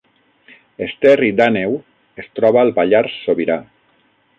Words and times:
Esterri 0.85 1.29
d’Àneu 1.41 1.77
es 2.25 2.33
troba 2.41 2.67
al 2.67 2.77
Pallars 2.79 3.23
Sobirà 3.29 3.65